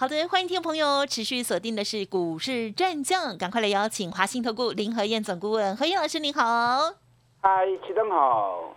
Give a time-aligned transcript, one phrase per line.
[0.00, 6.42] 好的，欢迎听众朋友持续锁定的是股市战将，赶快来邀请华信投顾林和燕总顾问何燕老师，您好。
[7.42, 8.74] 嗨，齐总好。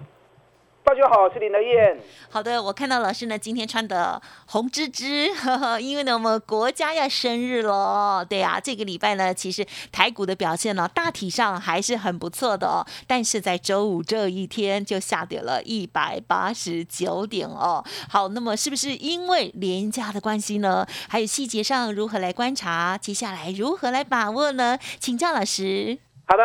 [0.85, 1.97] 大家好，我是林德燕。
[2.29, 5.29] 好的，我看到老师呢今天穿的红芝芝，
[5.79, 8.23] 因为呢我们国家要生日了。
[8.25, 17.81] 对啊，这个礼拜呢其实台股的表现呢大体上还是很不错的哦，但是在周五这一天就下跌了一百八十九点哦。
[18.09, 20.85] 好，那么是不是因为廉价的关系呢？
[21.07, 22.97] 还有细节上如何来观察？
[22.97, 24.77] 接下来如何来把握呢？
[24.99, 25.97] 请教老师。
[26.27, 26.43] 好的，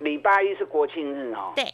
[0.00, 1.52] 礼拜一是国庆日哦。
[1.54, 1.72] 对。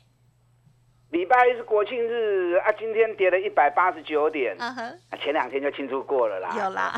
[1.10, 4.56] 礼拜一是国庆日啊，今天跌了一百八十九点，
[5.22, 6.54] 前两天就庆祝过了啦。
[6.58, 6.94] 有啦，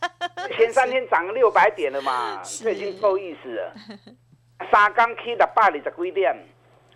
[0.56, 3.74] 前三天涨了六百点了嘛，这已经够意思了。
[4.70, 6.34] 三刚 K 的八里的几点，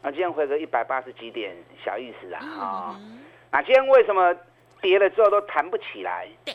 [0.01, 3.01] 啊，今天回个一百八十几点，小意思啊啊。
[3.51, 4.35] 那今天为什么
[4.81, 6.27] 跌了之后都弹不起来？
[6.47, 6.55] 对，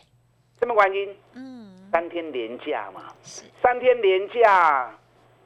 [0.59, 1.16] 什么原因？
[1.36, 3.14] 嗯，三天连假嘛，
[3.62, 4.91] 三天连假，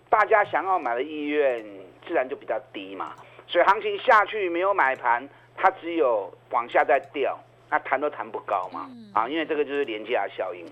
[0.10, 1.62] 大家想要买的意愿
[2.08, 3.14] 自然就比较低嘛。
[3.54, 7.38] 所以行情下去没有买盘，它只有往下再掉，
[7.70, 10.72] 那弹都弹不高嘛，啊，因为这个就是廉价效应了。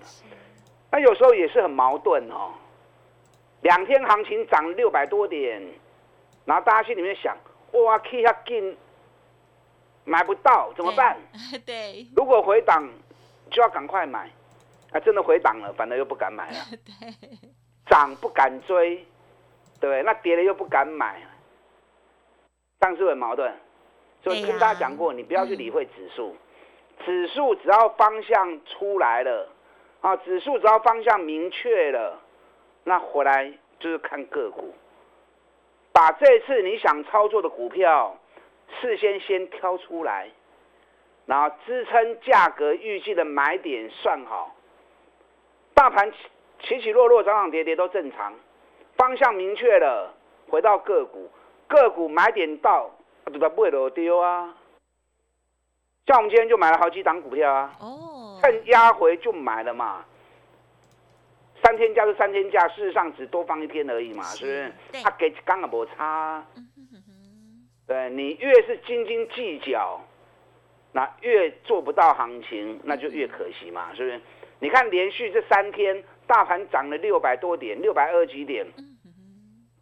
[0.90, 2.50] 那有时候也是很矛盾哦，
[3.60, 5.62] 两天行情涨六百多点，
[6.44, 7.36] 然后大家心里面想，
[7.70, 8.76] 哇，K 下进
[10.04, 11.16] 买不到怎么办？
[11.64, 12.90] 对，如果回档
[13.48, 14.28] 就要赶快买，
[14.90, 16.58] 啊，真的回档了，反而又不敢买了。
[16.84, 17.14] 对，
[17.86, 19.06] 涨不敢追，
[19.78, 21.22] 对，那跌了又不敢买。
[22.82, 23.52] 但是很矛盾，
[24.24, 26.34] 所以跟大家讲过，你不要去理会指数，
[27.04, 29.48] 指数只要方向出来了，
[30.00, 32.18] 啊，指数只要方向明确了，
[32.82, 34.74] 那回来就是看个股，
[35.92, 38.18] 把这次你想操作的股票
[38.80, 40.28] 事先先挑出来，
[41.26, 44.56] 然后支撑价格预计的买点算好，
[45.72, 46.18] 大盘起
[46.64, 48.34] 起起落落涨涨跌跌都正常，
[48.96, 50.12] 方向明确了，
[50.48, 51.30] 回到个股。
[51.72, 52.90] 个股买点到，
[53.32, 54.54] 就它不会落丢啊。
[56.06, 60.04] 像我们今天就买了好几档股票啊，哦，趁压回就买了嘛。
[61.64, 65.02] 三天价是三天价，事实上只多放一天而已嘛，是不是？
[65.02, 66.44] 他给刚好摩擦。
[67.86, 70.00] 对你越是斤斤计较，
[70.92, 74.20] 那越做不到行情，那就越可惜嘛，是不是？
[74.58, 78.66] 你看连续这三天，大盘涨了六百多点，六百二几点。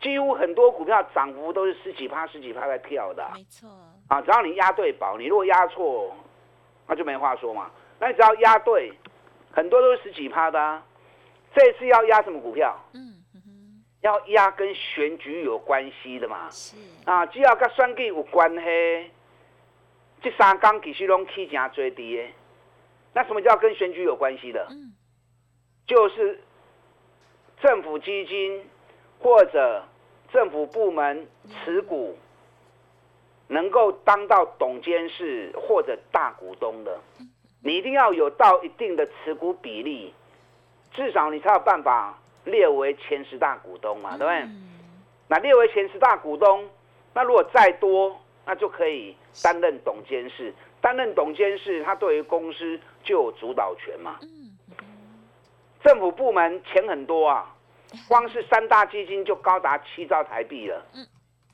[0.00, 3.69] 几乎很多股票涨幅都是十几趴、十几趴在跳的，没错。
[4.09, 6.15] 啊，只要你押对宝，你如果押错，
[6.87, 7.71] 那就没话说嘛。
[7.99, 8.93] 那你只要押对，
[9.53, 10.83] 很多都是十几趴的。
[11.55, 12.77] 这次要压什么股票？
[12.94, 13.16] 嗯
[14.03, 16.49] 要压跟选举有关系的嘛。
[16.50, 16.75] 是。
[17.05, 19.11] 啊，只要跟选举有关系，
[20.22, 22.25] 这三缸其实拢起价最低的。
[23.12, 24.67] 那什么叫跟选举有关系的？
[24.71, 24.94] 嗯，
[25.87, 26.43] 就是
[27.61, 28.65] 政府基金
[29.20, 29.84] 或者。
[30.32, 32.16] 政府部门持股
[33.48, 37.00] 能够当到董监事或者大股东的，
[37.64, 40.14] 你一定要有到一定的持股比例，
[40.92, 44.48] 至少你才有办法列为前十大股东嘛，对不对？
[45.26, 46.70] 那列为前十大股东，
[47.12, 48.16] 那如果再多，
[48.47, 50.54] 那就可以担任董监事。
[50.81, 54.20] 担任董监事，他对于公司就有主导权嘛。
[55.82, 57.56] 政府部门钱很多啊。
[58.08, 61.06] 光是三大基金就高达七兆台币了，嗯，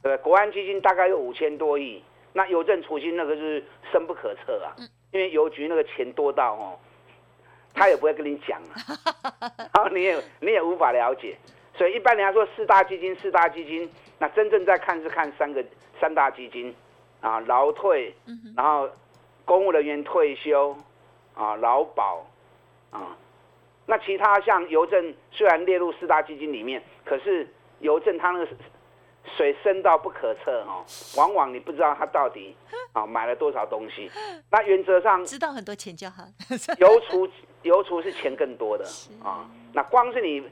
[0.02, 2.02] 对国安基金大概有五千多亿，
[2.32, 6.78] 那邮政储金那个是深不可测啊，嗯，因为邮局那个钱多到哦，
[7.74, 9.40] 他也不会跟你讲啊，
[9.74, 11.36] 然后你也你也无法了解，
[11.74, 15.64] 所以一般人家说四大基金四大基金，那真正在看是看三个
[16.00, 16.74] 三大基金
[17.20, 18.14] 啊，劳退，
[18.56, 18.88] 然后
[19.44, 20.76] 公务人员退休
[21.34, 22.26] 啊，劳保
[22.90, 23.16] 啊。
[23.86, 27.48] 那其他像邮政虽然列入四大基金里面，可是
[27.78, 28.48] 邮政它那个
[29.36, 30.84] 水深到不可测哦，
[31.16, 32.56] 往往你不知道它到底
[32.92, 34.10] 啊 买了多少东西。
[34.50, 36.24] 那原则上知道很多钱就好。
[36.78, 37.28] 邮储
[37.62, 38.84] 邮储是钱更多的
[39.22, 39.48] 啊。
[39.72, 40.42] 那光是你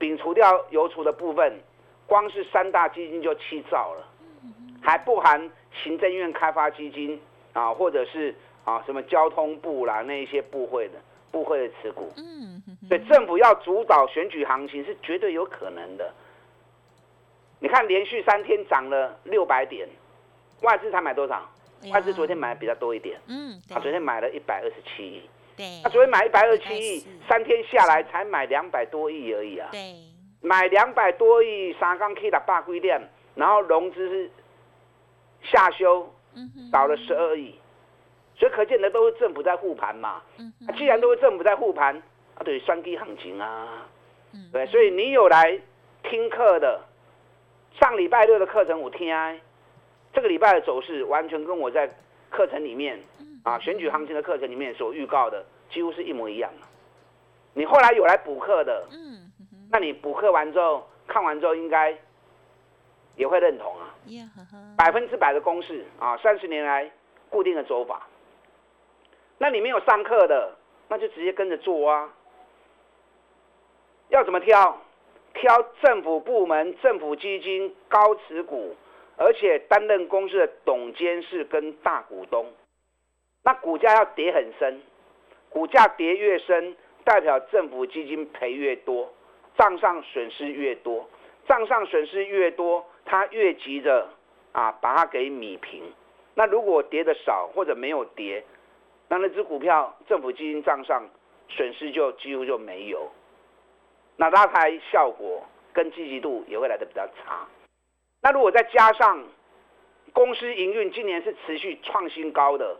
[0.00, 1.60] 摒除掉邮储的部分，
[2.06, 4.04] 光是三大基金就七兆了，
[4.82, 5.48] 还不含
[5.84, 7.20] 行政院开发基金
[7.52, 10.94] 啊，或者是啊什么交通部啦那一些部会的。
[11.32, 12.62] 部会的持股，嗯，
[12.92, 16.12] 所以政府要主导选举行情是绝对有可能的。
[17.58, 19.88] 你看看连续三天涨了六百点，
[20.60, 21.50] 外资才买多少？
[21.90, 25.22] 外资昨天买的比较多一点，嗯，啊，昨天买了一百二十七亿，
[25.56, 29.94] 对，他昨天买一百二十七亿，三天下来才买两百多亿而已啊，对，
[30.42, 33.00] 买两百多亿，三缸 K 打八龟量，
[33.34, 34.30] 然后融资是
[35.42, 36.12] 下修，
[36.70, 37.54] 少了十二亿，
[38.36, 42.00] 所以可见的都是政府在护盘嘛，嗯，既然都是政府在护盘，
[42.36, 43.86] 啊，对，双低行情啊，
[44.34, 45.60] 嗯，对，所以你有来
[46.02, 46.80] 听课的，
[47.80, 49.12] 上礼拜六的课程我听。
[50.14, 51.88] 这个礼拜的走势完全跟我在
[52.28, 53.00] 课程里面
[53.44, 56.66] 啊选举行情的课程里面所预告的几乎是一模一样的。
[57.54, 59.32] 你后来有来补课的，嗯，
[59.70, 61.96] 那你补课完之后看完之后应该
[63.16, 63.94] 也会认同啊，
[64.76, 66.90] 百分之百的公式啊，三十年来
[67.30, 68.06] 固定的走法。
[69.38, 70.54] 那你没有上课的，
[70.88, 72.12] 那就直接跟着做啊。
[74.12, 74.80] 要怎么挑？
[75.34, 78.76] 挑政府部门、政府基金高持股。
[79.18, 82.46] 而且担任公司的董监事跟大股东，
[83.44, 84.80] 那股价要跌很深，
[85.50, 86.74] 股价跌越深，
[87.04, 89.12] 代表政府基金赔越多，
[89.56, 91.08] 账上损失越多，
[91.46, 94.08] 账上损失越多，他越急着
[94.52, 95.82] 啊把它给米平。
[96.34, 98.42] 那如果跌的少或者没有跌，
[99.08, 101.06] 那那只股票政府基金账上
[101.50, 103.08] 损失就几乎就没有，
[104.22, 105.42] 那拉抬效果
[105.72, 107.44] 跟积极度也会来的比较差。
[108.20, 109.20] 那如果再加上
[110.12, 112.76] 公司营运今年是持续创新高的，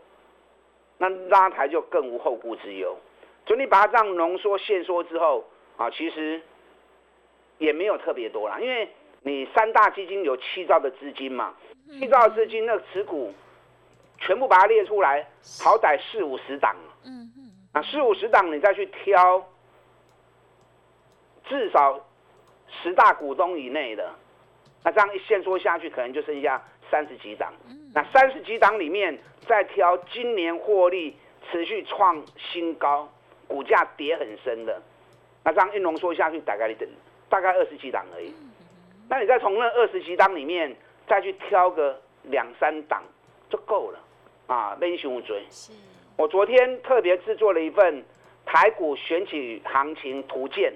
[0.99, 2.97] 那拉抬就更无后顾之忧。
[3.45, 5.43] 所以你把它这样浓缩、限缩之后
[5.75, 6.41] 啊，其实
[7.57, 8.87] 也没有特别多啦，因为
[9.23, 11.53] 你三大基金有七兆的资金嘛，
[11.91, 13.33] 七兆资金那持股
[14.17, 15.27] 全部把它列出来，
[15.61, 16.73] 好歹四五十档。
[17.03, 17.51] 嗯嗯。
[17.73, 19.45] 啊，四五十档你再去挑，
[21.47, 21.99] 至少
[22.81, 24.09] 十大股东以内的。
[24.83, 26.61] 那这样一线缩下去，可能就剩下
[26.91, 27.53] 三十几档。
[27.93, 29.17] 那三十几档里面，
[29.47, 31.15] 再挑今年获利
[31.49, 33.09] 持续创新高、
[33.47, 34.81] 股价跌很深的，
[35.43, 36.75] 那这样一浓缩下去，大概你
[37.29, 38.33] 大概二十几档而已。
[39.07, 40.75] 那你再从那二十几档里面
[41.07, 43.03] 再去挑个两三档
[43.49, 43.99] 就够了
[44.47, 44.77] 啊！
[44.81, 45.45] 英雄追。
[46.17, 48.03] 我昨天特别制作了一份
[48.45, 50.73] 台股选取行情图鉴。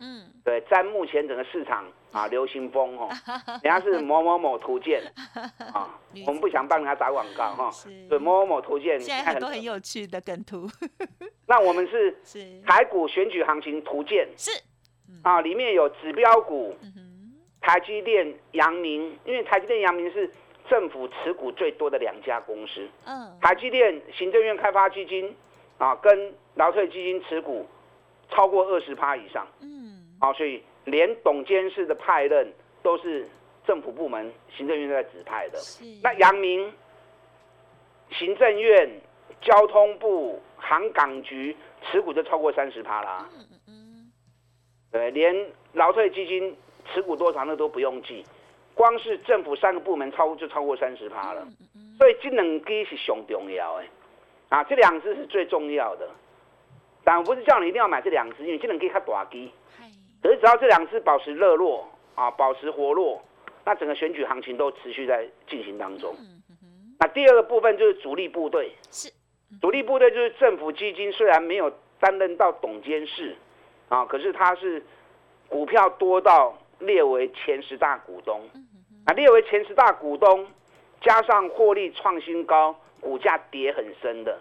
[0.00, 0.30] 嗯。
[0.44, 1.84] 对，在目前整个市场。
[2.10, 3.06] 啊，流行风哦，
[3.62, 5.02] 人家是某某某图鉴
[5.74, 7.70] 啊， 我们不想帮人家打广告哈。
[8.08, 10.66] 对，某某某图鉴，现在很多很有趣的梗图。
[11.46, 12.16] 那我们是
[12.66, 14.50] 台股选举行情图鉴，是
[15.22, 16.74] 啊，里面有指标股，
[17.60, 20.32] 台积电、阳明，因为台积电、阳明是
[20.66, 22.88] 政府持股最多的两家公司。
[23.04, 25.36] 嗯，台积电行政院开发基金
[25.76, 27.66] 啊，跟劳退基金持股
[28.30, 29.46] 超过二十趴以上。
[29.60, 29.77] 嗯，
[30.20, 30.62] 啊，所以。
[30.84, 32.50] 连董监事的派任
[32.82, 33.28] 都是
[33.66, 35.58] 政府部门行政院在指派的。
[36.02, 36.72] 那阳明
[38.10, 38.88] 行政院、
[39.42, 43.28] 交通部、航港局持股就超过三十趴啦。
[43.34, 44.12] 嗯嗯嗯。
[44.90, 45.36] 对，连
[45.74, 46.56] 劳退基金
[46.90, 48.24] 持股多少那都不用记，
[48.72, 51.46] 光是政府三个部门超就超过三十趴了。
[51.98, 53.84] 所以这两支是上重要的，
[54.48, 56.08] 啊，这两支是最重要的。
[57.04, 59.46] 但我不是叫你一定要买这两支，因为这两支较大支。
[60.22, 63.22] 可是只要这两次保持热络啊，保持活络，
[63.64, 66.14] 那整个选举行情都持续在进行当中。
[66.98, 69.12] 那第二个部分就是主力部队，是。
[69.60, 73.36] 主力部队就是政府基金，虽然没有担任到董监事
[73.88, 74.82] 啊，可是它是
[75.48, 78.40] 股票多到列为前十大股东。
[79.06, 80.46] 啊，列为前十大股东，
[81.00, 84.38] 加上获利创新高，股价跌很深的，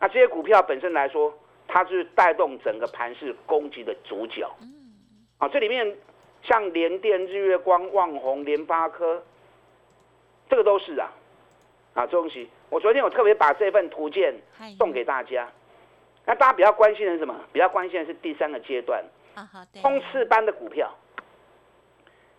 [0.00, 1.30] 那这些股票本身来说，
[1.68, 4.48] 它是带动整个盘市攻击的主角。
[5.44, 5.94] 啊，这里面
[6.42, 9.22] 像联电、日月光、旺宏、联发科，
[10.48, 11.12] 这个都是啊，
[11.92, 14.34] 啊，这东西我昨天我特别把这份图鉴
[14.78, 15.46] 送给大家。
[16.24, 17.38] 那大家比较关心的是什么？
[17.52, 19.04] 比较关心的是第三个阶段，
[19.82, 20.90] 冲刺班的股票。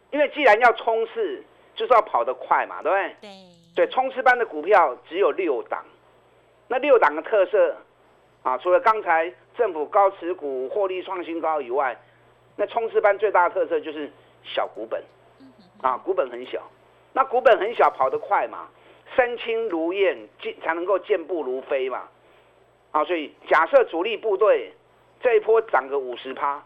[0.10, 1.44] 因为既然要冲刺，
[1.76, 3.16] 就是要跑得快嘛，对不对？
[3.22, 3.86] 对。
[3.86, 5.86] 对，冲刺班的股票只有六档，
[6.70, 7.76] 那六档的特色
[8.42, 11.96] 啊，除了刚才政府高持股、获利创新高以外。
[12.56, 14.10] 那冲刺班最大的特色就是
[14.44, 15.04] 小股本，
[15.82, 16.62] 啊，股本很小，
[17.14, 18.70] 那股本很小，跑得快嘛，
[19.16, 22.08] 身轻如燕，健才能够健步如飞嘛，
[22.92, 24.74] 啊，所以假设主力部队
[25.20, 26.64] 这一波涨个五十趴，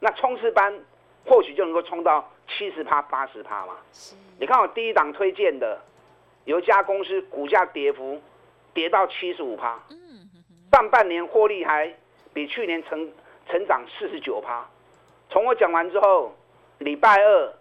[0.00, 0.76] 那冲刺班
[1.24, 3.76] 或许就能够冲到七十趴、八十趴嘛。
[4.38, 5.80] 你看我第一档推荐的，
[6.46, 8.20] 有一家公司股价跌幅
[8.74, 9.78] 跌到七十五趴，
[10.72, 11.94] 上半年获利还
[12.32, 13.12] 比去年成
[13.48, 14.68] 成长四十九趴。
[15.30, 16.32] 从我讲完之后，
[16.78, 17.52] 礼拜二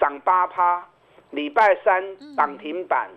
[0.00, 0.86] 涨八趴，
[1.30, 2.02] 礼拜三
[2.36, 3.10] 涨停板。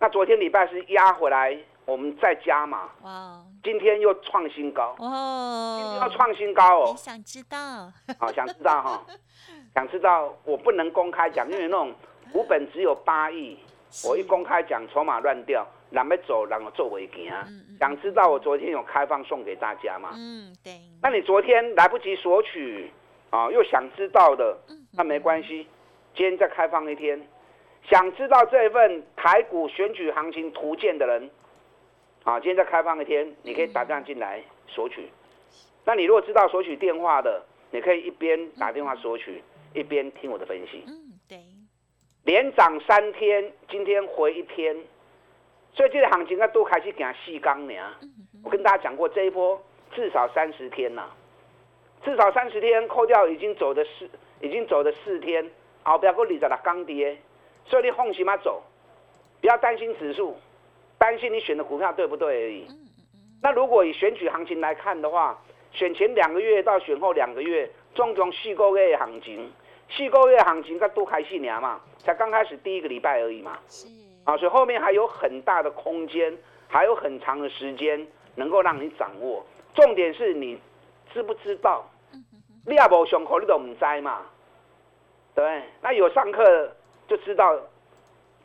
[0.00, 2.90] 那昨天礼拜是压回来，我们再加嘛。
[3.02, 3.40] 哇！
[3.62, 4.96] 今天又创新高。
[4.98, 5.78] 哦。
[5.80, 6.94] 今天要创新高哦。
[6.96, 7.56] 想知道？
[8.18, 9.06] 好，想知道哈。
[9.74, 11.94] 想知道，我不能公开讲，因为那种
[12.32, 13.56] 股本只有八亿，
[14.08, 17.32] 我一公开讲，筹码乱掉，人要走，人做违建。
[17.78, 20.10] 想知道我昨天有开放送给大家吗？
[20.14, 20.72] 嗯，对。
[21.02, 22.90] 那你昨天来不及索取
[23.30, 24.58] 啊，又想知道的，
[24.94, 25.66] 那没关系，
[26.16, 27.20] 今天再开放一天。
[27.90, 31.30] 想知道这份台股选举行情图鉴的人，
[32.22, 35.08] 啊，今天再开放一天，你可以打电话进来索取。
[35.84, 39.42] 那你如果知道索取电话的，你可以一边打电话索取，
[39.74, 40.84] 一边听我的分析。
[40.86, 41.38] 嗯，对。
[42.24, 44.76] 连涨三天，今天回一天，
[45.74, 47.74] 所以这个行情啊都开始行细钢呢。
[48.44, 49.60] 我跟大家讲过，这一波
[49.94, 51.04] 至少三十天呐，
[52.04, 54.08] 至少三十天，扣掉已经走的四，
[54.40, 55.48] 已经走的四天，
[55.82, 57.16] 后边过二十六钢跌。
[57.64, 58.62] 所以你放心嘛走，
[59.40, 60.36] 不要担心指数，
[60.98, 62.66] 担心你选的股票对不对而已。
[63.40, 65.40] 那如果以选举行情来看的话，
[65.72, 69.50] 选前两个月到选后两个月，总共四个月行情，
[69.88, 73.58] 四个月行情才都开始年嘛，才刚开始第一个礼拜而已嘛。
[74.24, 76.36] 是啊，所以后面还有很大的空间，
[76.68, 79.44] 还有很长的时间能够让你掌握。
[79.74, 80.58] 重点是你
[81.12, 81.84] 知不知道？
[82.66, 84.22] 你也无上课，你都唔知嘛？
[85.34, 86.72] 对，那有上课。
[87.08, 87.58] 就知道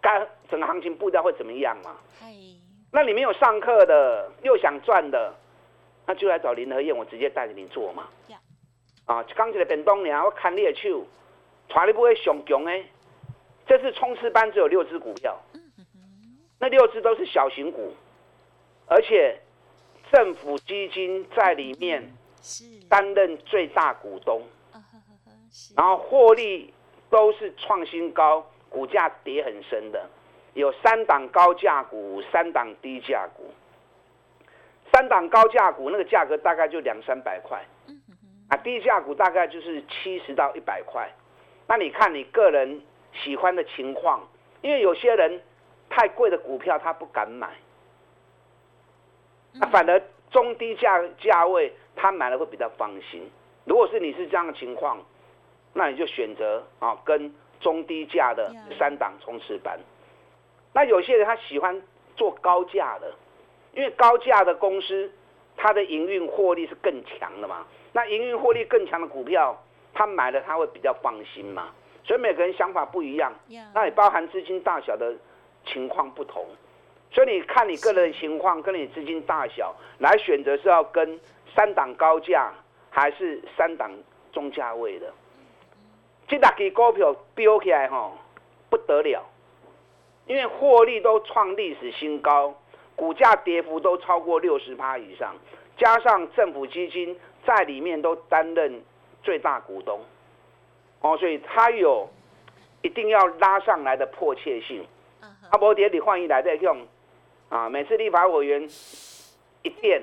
[0.01, 1.95] 该整个行情步调会怎么样嘛？
[2.91, 5.33] 那你没有上课的，又想赚的，
[6.05, 8.09] 那就来找林和燕，我直接带着你做嘛。
[9.05, 11.05] 啊，刚起来变东娘，我看你的手，
[11.69, 12.83] 传你不会熊强哎。
[13.65, 15.39] 这次冲刺班只有六只股票，
[16.59, 17.93] 那六只都是小型股，
[18.87, 19.39] 而且
[20.11, 22.11] 政府基金在里面
[22.89, 24.41] 担任最大股东，
[25.75, 26.73] 然后获利
[27.09, 28.45] 都是创新高。
[28.69, 30.09] 股价跌很深的，
[30.53, 33.49] 有三档高价股，三档低价股。
[34.91, 37.65] 三档高价股那个价格大概就两三百块，
[38.49, 41.09] 啊，低价股大概就是七十到一百块。
[41.65, 42.81] 那你看你个人
[43.13, 44.27] 喜欢的情况，
[44.61, 45.41] 因为有些人
[45.89, 47.49] 太贵的股票他不敢买，
[49.53, 53.29] 那反而中低价价位他买了会比较放心。
[53.65, 54.97] 如果是你是这样的情况，
[55.73, 57.33] 那你就选择啊跟。
[57.59, 59.79] 中低价的三档冲刺班，
[60.73, 61.81] 那有些人他喜欢
[62.15, 63.11] 做高价的，
[63.73, 65.11] 因为高价的公司，
[65.55, 67.65] 它的营运获利是更强的嘛。
[67.93, 69.59] 那营运获利更强的股票，
[69.91, 71.69] 他买了他会比较放心嘛。
[72.03, 73.33] 所以每个人想法不一样，
[73.73, 75.15] 那也包含资金大小的
[75.67, 76.45] 情况不同。
[77.11, 81.19] 所以你看你个人情况，跟你资金大小来选择是要跟
[81.55, 82.51] 三档高价
[82.89, 83.89] 还是三档
[84.33, 85.11] 中价位的。
[86.27, 88.17] 这大支股票飙起来吼
[88.69, 89.23] 不得了，
[90.25, 92.53] 因为获利都创历史新高，
[92.97, 95.33] 股价跌幅都超过六十趴以上，
[95.77, 98.81] 加上政府基金在里面都担任
[99.23, 100.01] 最大股东，
[100.99, 102.09] 哦，所以它有
[102.81, 104.85] 一定要拉上来的迫切性。
[105.51, 106.85] 阿伯爹，你换一来再用
[107.49, 107.69] 啊！
[107.69, 108.67] 每次立法委员
[109.63, 110.01] 一变，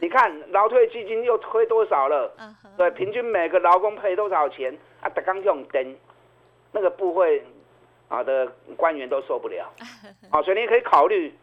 [0.00, 2.34] 你看劳退基金又推多少了？
[2.76, 4.76] 对，平均每个劳工赔多少钱？
[5.00, 5.96] 啊，他刚用灯，
[6.72, 7.42] 那个部会
[8.08, 9.70] 啊的官员都受不了，
[10.30, 11.34] 啊，所以你可以考虑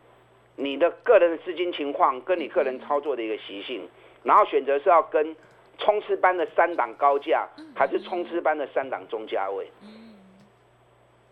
[0.56, 3.88] 你的个人的资金情况跟你个人操作的一个习性，
[4.24, 5.36] 然后选择是要跟
[5.77, 9.70] 冲刺班的三档高价，还是冲刺班的三档中价位。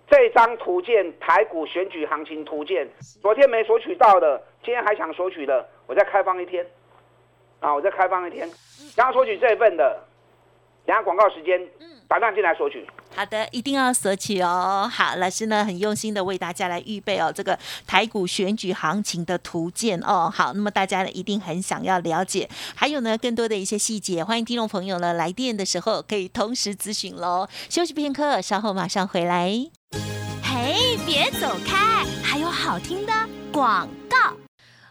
[0.10, 2.88] 这张图鉴台股选举行情图鉴，
[3.22, 6.66] 昨天没索取到的，今天还想索取的，我再开放一天，
[7.60, 8.50] 啊，我再开放一天，
[8.96, 10.04] 想要索取这一份的。
[10.86, 12.88] 等下广告时间，嗯，打电进来索取。
[13.16, 14.88] 好的，一定要索取哦。
[14.88, 17.58] 好，老师呢很用心的为大家来预备哦，这个
[17.88, 20.32] 台股选举行情的图鉴哦。
[20.32, 27.48] 好，那么大家呢一定很想要了解，还有呢更多的一些细节，欢迎听众朋友呢来电的时候可以同时咨询喽。
[27.68, 29.50] 休息片刻，稍后马上回来。
[30.44, 33.14] 嘿，别走开，还有好听的
[33.52, 34.45] 广告。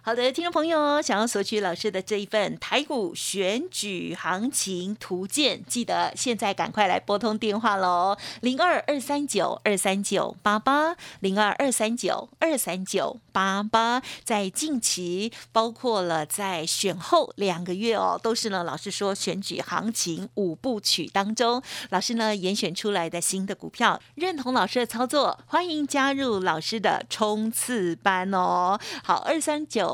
[0.07, 14.03] 好的，听众朋友，想要索取老师的这一份台股选举行情图鉴，记得现在赶快来拨通电话喽，零二二三九二三九八八，零二二三九二三九八八。
[14.23, 28.79] 在近期，包括了在选后两个月哦，都是呢，老师说选举行情五部曲当中，老师呢严选出来的新的股票，认同老师的操作，欢迎加入老师的冲刺班哦。
[29.03, 29.94] 好，二三九。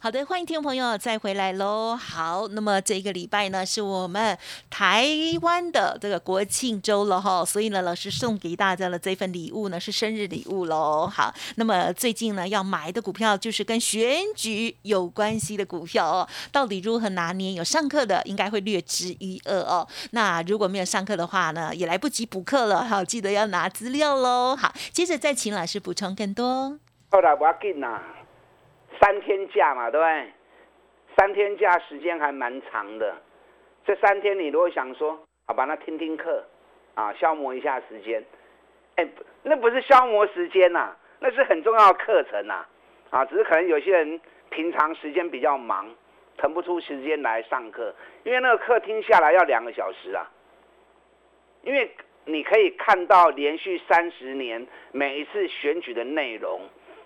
[0.00, 1.96] 好的，欢迎听众朋友再回来喽。
[1.96, 4.38] 好，那么这个礼拜呢，是我们
[4.70, 5.08] 台
[5.42, 11.08] 湾的这个国庆周了哈，所以呢，老师送给大家的这份礼物呢是生日礼物喽。
[11.08, 17.54] 好，那么最近呢要买的股票就是跟选举有关系的股票哦，到底如何拿捏？
[17.54, 19.84] 有上课的应该会略知一二哦。
[20.12, 22.84] 那如果没有上课的话呢，也来不及补课了。
[22.84, 24.54] 好，记得要拿资料喽。
[24.54, 26.78] 好，接着再请老师补充更多。
[27.10, 28.00] 后来我要紧呐。
[29.00, 30.32] 三天假嘛，对不对？
[31.16, 33.14] 三天假时间还蛮长的。
[33.84, 36.44] 这三天你如果想说，好吧，那听听课，
[36.94, 38.22] 啊，消磨一下时间。
[38.96, 39.08] 哎，
[39.42, 42.66] 那不是消磨时间呐，那是很重要的课程呐。
[43.10, 45.88] 啊，只是可能有些人平常时间比较忙，
[46.36, 50.28] 腾不出时间来上课，因为那个课听下来要两个小时啊。
[51.62, 51.90] 因为
[52.26, 56.60] 你可以看到连续三十年每一次选举的内容。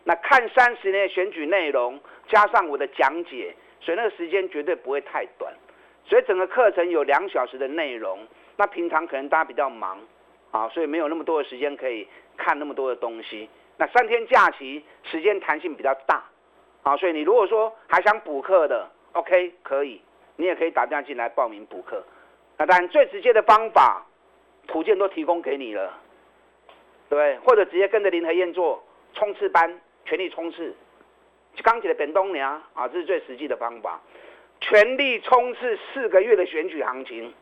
[0.04, 5.52] 那看三十年的选举内容，加上我的讲解，所以那个时间绝对不会太短。
[6.04, 8.18] 所以整个课程有两小时的内容。
[8.56, 9.98] 那平常可能大家比较忙，
[10.50, 12.06] 啊，所以没有那么多的时间可以
[12.36, 13.48] 看那么多的东西。
[13.78, 16.22] 那三天假期时间弹性比较大，
[16.82, 20.02] 啊，所以你如果说还想补课的，OK，可以，
[20.36, 22.04] 你也可以打电话进来报名补课。
[22.58, 24.04] 那当然最直接的方法，
[24.66, 25.98] 图鉴都提供给你了，
[27.08, 29.80] 对，或者直接跟着林和燕做冲刺班。
[30.04, 30.74] 全力冲刺，
[31.62, 34.00] 钢铁的本东娘啊，这是最实际的方法。
[34.60, 37.34] 全力冲刺四个月的选举行情，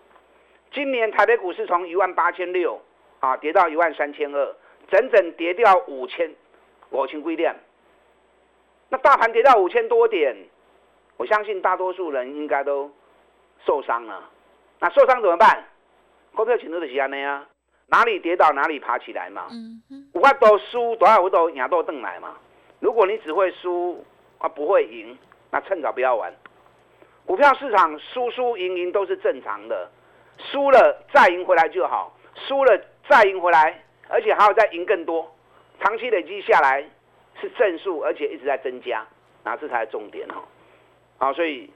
[0.73, 2.81] 今年台北股市从一万八千六
[3.21, 4.57] 啊跌到一万三千二，
[4.91, 6.35] 整整跌掉五千
[6.91, 7.55] 五千归点。
[8.89, 10.37] 那大盘跌到五千多点，
[11.17, 12.91] 我相信大多数人应该都
[13.67, 14.31] 受伤了。
[14.79, 15.65] 那受伤怎么办？
[16.35, 17.47] 股票请都是安的呀，
[17.89, 19.47] 哪里跌倒哪里爬起来嘛。
[19.51, 22.37] 嗯嗯，我都输，多少我都赢都登来嘛。
[22.81, 24.05] 如果你只会输
[24.39, 25.17] 啊不会赢，
[25.51, 26.33] 那趁早不要玩。
[27.27, 29.89] 股票市场输输赢赢都是正常的，
[30.39, 35.31] 输了再赢回来就好，输了再赢回来，而且还要再赢更多，
[35.81, 36.85] 长期累积下来
[37.41, 39.07] 是正数，而且一直在增加，
[39.45, 40.43] 那这才是重点哦。
[41.19, 41.71] 好，所以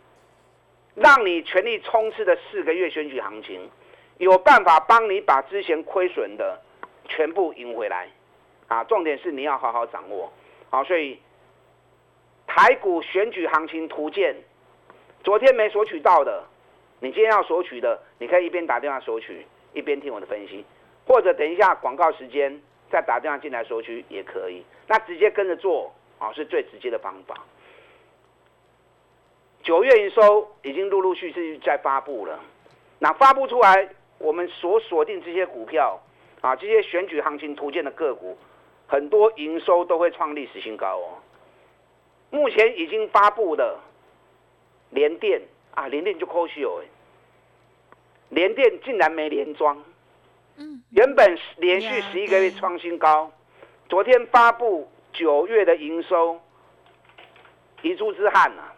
[0.94, 3.70] 让你全力冲刺的四个月选举行情，
[4.18, 6.58] 有办法帮你把之前亏损的
[7.06, 8.08] 全部赢回来
[8.68, 8.82] 啊！
[8.84, 10.32] 重点是你要好好掌握。
[10.74, 11.16] 好，所以
[12.48, 14.34] 台股选举行情图鉴，
[15.22, 16.42] 昨天没索取到的，
[16.98, 20.64] 你今天要索取的，你可以一边打电话索取，一边听我的分析，
[21.06, 22.60] 或者等一下广告时间
[22.90, 24.64] 再打电话进来索取也可以。
[24.88, 27.36] 那直接跟着做啊，是最直接的方法。
[29.62, 32.40] 九月营收已经陆陆续续在发布了，
[32.98, 36.02] 那发布出来，我们所锁定这些股票
[36.40, 38.36] 啊，这些选举行情图鉴的个股。
[38.86, 41.18] 很多营收都会创历史新高哦。
[42.30, 43.78] 目前已经发布的
[44.90, 45.40] 联电
[45.74, 46.82] 啊，联电就可惜哦，
[48.28, 49.82] 联电竟然没连庄。
[50.56, 50.82] 嗯。
[50.90, 53.30] 原本连续十一个月创新高，
[53.88, 56.40] 昨天发布九月的营收，
[57.82, 58.74] 一珠之憾啊，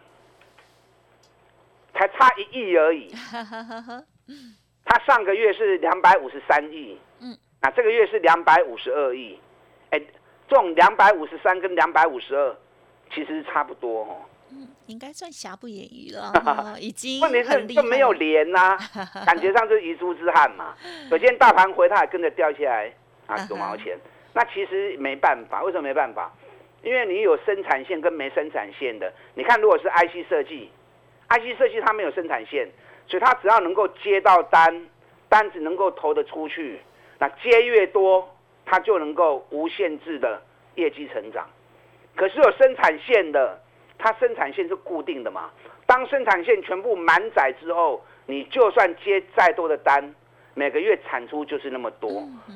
[1.93, 3.11] 才差一亿而已。
[4.85, 9.37] 他上个月是两百五十三亿，嗯，那这个月是两百五十二亿。
[9.91, 10.01] 哎，
[10.47, 12.55] 这种两百五十三跟两百五十二，
[13.13, 14.17] 其实差不多哦。
[14.49, 16.31] 嗯，应该算瑕不掩瑜了，
[16.79, 18.77] 已经问题是就没有连呐，
[19.25, 20.73] 感觉上就是遗珠之憾嘛。
[21.09, 22.91] 首先大盘回，它也跟着掉下来
[23.25, 23.97] 啊，九毛钱。
[24.33, 26.31] 那其实没办法，为什么没办法？
[26.83, 29.11] 因为你有生产线跟没生产线的。
[29.33, 30.69] 你看，如果是 IC 设计
[31.27, 32.69] ，IC 设计它没有生产线，
[33.07, 34.87] 所以它只要能够接到单，
[35.27, 36.79] 单子能够投得出去，
[37.19, 38.29] 那接越多。
[38.69, 40.41] 它就能够无限制的
[40.75, 41.47] 业绩成长，
[42.15, 43.57] 可是有生产线的，
[43.97, 45.49] 它生产线是固定的嘛？
[45.85, 50.13] 当生产线全部满载之后，你就算接再多的单，
[50.53, 52.11] 每个月产出就是那么多，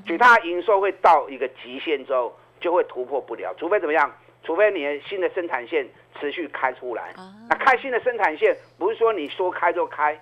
[0.06, 3.56] 所以它营收会到一个极限之后，就会突破不了。
[3.58, 4.14] 除非怎么样？
[4.44, 5.88] 除非你的新的生产线
[6.20, 7.14] 持续开出来。
[7.48, 10.20] 那开新的生产线不是说你说开就开，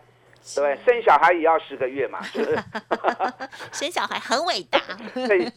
[0.55, 0.77] 对对？
[0.85, 2.19] 生小孩也要十个月嘛？
[3.71, 4.79] 生小孩很伟大，
[5.13, 5.51] 对，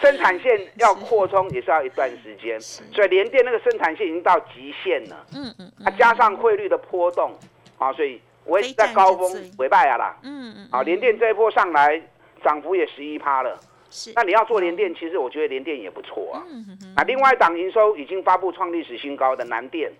[0.00, 5.26] 生产线要扩充也是要一段时间， 所以联电那个生产线已经到极限了。
[5.34, 7.36] 嗯嗯，它加上汇率的波动，
[7.78, 10.16] 啊，所以我也在高峰尾拜啊啦。
[10.22, 12.00] 嗯嗯，啊，联电这一波上来
[12.42, 13.58] 涨幅也十一趴了。
[13.90, 16.42] 是，那你要做联电，其实我觉得联电也不错啊。
[16.48, 19.92] 嗯嗯啊，另外一档营收已经发布创历史新高，的南电，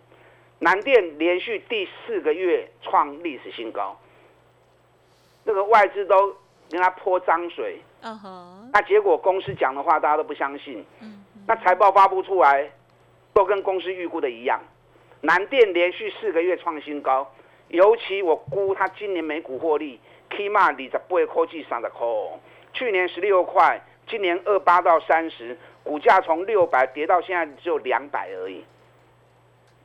[0.61, 3.99] 南电连续第四个月创历史新高。
[5.45, 6.35] 那个外资都
[6.71, 7.81] 跟他泼脏水，
[8.73, 10.85] 那结果公司讲的话大家都不相信，
[11.47, 12.71] 那财报发布出来
[13.35, 14.61] 都跟公司预估的一样，
[15.21, 17.31] 南电连续四个月创新高，
[17.69, 20.01] 尤其我估它今年每股获利
[20.37, 21.89] 起码二十八块至三十。
[21.89, 22.07] 块，
[22.73, 28.65] 去年十六块，今年二八到三十，股价从六百跌到现在只有两百而已，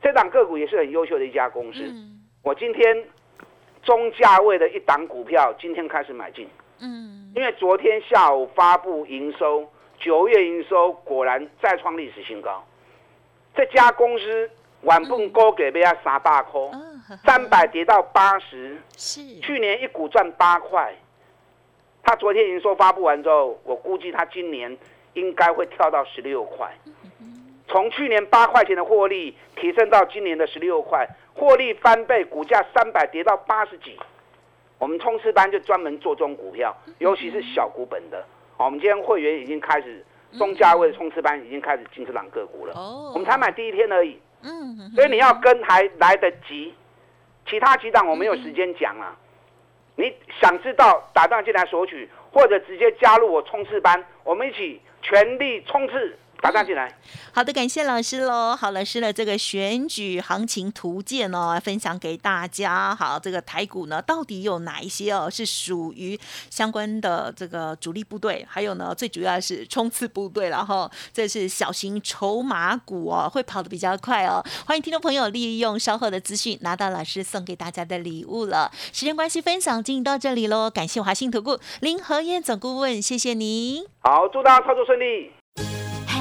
[0.00, 1.92] 这档个股也是很优秀的一家公司，
[2.42, 3.04] 我今天。
[3.88, 6.46] 中价位的一档股票，今天开始买进。
[6.78, 9.66] 嗯，因为昨天下午发布营收，
[9.98, 12.62] 九月营收果然再创历史新高。
[13.56, 14.50] 这家公司
[14.82, 16.70] 晚份高给被他三大空，
[17.24, 20.94] 三百跌到八十，是去年一股赚八块。
[22.02, 24.76] 他昨天营收发布完之后，我估计他今年
[25.14, 26.70] 应该会跳到十六块。
[27.68, 31.08] 从去年八块钱的获利提升到今年的十六块。
[31.38, 33.96] 获利翻倍，股价三百跌到八十几，
[34.78, 38.22] 我们冲刺班就专门做这种股票，尤其是小股本的。
[38.56, 40.04] 我们今天会员已经开始
[40.36, 42.74] 中价位的冲刺班已经开始进这档个股了。
[42.74, 44.20] 哦，我们才买第一天而已。
[44.42, 46.74] 嗯，所以你要跟还来得及，
[47.46, 49.16] 其他几档我没有时间讲了。
[49.94, 56.18] 你想知道打断进来索取，或者直接加入我冲刺班，我们一起全力冲刺。
[56.40, 56.96] 打打进来，
[57.32, 58.54] 好的，感谢老师喽。
[58.54, 62.94] 好，老师的这个选举行情图鉴哦，分享给大家。
[62.94, 68.46] 好，这个台股呢，到底有哪一些哦，是属于相关的这个主力部队？
[68.48, 74.42] 还有呢，最主要是冲刺部队然后这是小型筹码股哦，会跑得比较快哦。
[74.64, 78.70] 欢迎听众朋友利用稍后的资讯拿到老师送给大家的礼物了。
[78.92, 80.70] 时间关系，分享进行到这里喽。
[80.70, 83.84] 感谢华信投顾林和燕总顾问，谢谢您。
[84.00, 85.37] 好，祝大家操作顺利。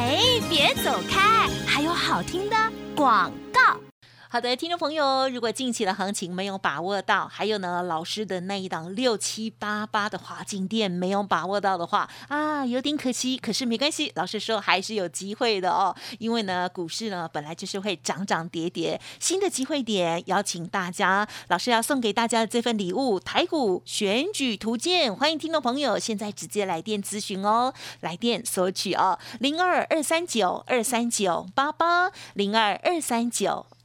[0.08, 1.50] 哎，别走开！
[1.68, 2.56] 还有好听的
[2.96, 3.87] 广告。
[4.30, 13.38] 好的，听众朋友，如果近期的行情没有把握到，还有呢，老师的那一档六七八八的华金店没有把握到的话啊，有点可惜。
[13.38, 15.96] 可是没关系，老师说还是有机会的哦。
[16.20, 25.16] 因为呢，股市呢本来就是会涨涨跌跌，新的机会点，邀请大家，老师要送给大家的这份礼物——台股选举图鉴。
[25.16, 33.66] 欢迎听众朋友现在直接来电咨询哦，来电索取哦，零二二三九二三九八八零二二三九